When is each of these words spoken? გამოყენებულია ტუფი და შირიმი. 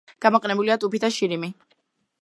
გამოყენებულია 0.25 0.79
ტუფი 0.85 1.03
და 1.05 1.13
შირიმი. 1.19 1.51